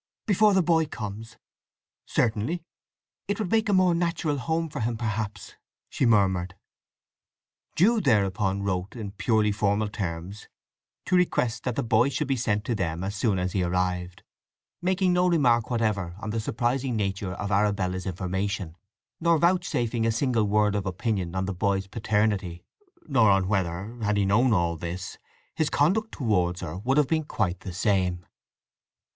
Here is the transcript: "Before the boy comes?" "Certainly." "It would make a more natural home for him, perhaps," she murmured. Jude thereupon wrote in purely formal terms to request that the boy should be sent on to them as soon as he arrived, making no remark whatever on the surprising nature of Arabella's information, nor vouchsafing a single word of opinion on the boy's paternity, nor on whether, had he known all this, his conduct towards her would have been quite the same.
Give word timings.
"Before 0.25 0.55
the 0.55 0.63
boy 0.63 0.87
comes?" 0.87 1.37
"Certainly." 2.07 2.63
"It 3.27 3.37
would 3.37 3.51
make 3.51 3.69
a 3.69 3.73
more 3.73 3.93
natural 3.93 4.39
home 4.39 4.67
for 4.67 4.79
him, 4.79 4.97
perhaps," 4.97 5.53
she 5.91 6.07
murmured. 6.07 6.55
Jude 7.75 8.05
thereupon 8.05 8.63
wrote 8.63 8.95
in 8.95 9.11
purely 9.11 9.51
formal 9.51 9.89
terms 9.89 10.47
to 11.05 11.15
request 11.15 11.65
that 11.65 11.75
the 11.75 11.83
boy 11.83 12.09
should 12.09 12.27
be 12.27 12.35
sent 12.35 12.61
on 12.61 12.63
to 12.63 12.73
them 12.73 13.03
as 13.03 13.15
soon 13.15 13.37
as 13.37 13.51
he 13.51 13.61
arrived, 13.61 14.23
making 14.81 15.13
no 15.13 15.27
remark 15.29 15.69
whatever 15.69 16.15
on 16.19 16.31
the 16.31 16.39
surprising 16.39 16.95
nature 16.95 17.33
of 17.33 17.51
Arabella's 17.51 18.07
information, 18.07 18.75
nor 19.19 19.37
vouchsafing 19.37 20.07
a 20.07 20.11
single 20.11 20.45
word 20.45 20.73
of 20.73 20.87
opinion 20.87 21.35
on 21.35 21.45
the 21.45 21.53
boy's 21.53 21.85
paternity, 21.85 22.63
nor 23.07 23.29
on 23.29 23.47
whether, 23.47 23.95
had 24.01 24.17
he 24.17 24.25
known 24.25 24.51
all 24.51 24.75
this, 24.77 25.19
his 25.53 25.69
conduct 25.69 26.11
towards 26.11 26.61
her 26.61 26.79
would 26.79 26.97
have 26.97 27.07
been 27.07 27.23
quite 27.23 27.59
the 27.59 27.71
same. 27.71 28.25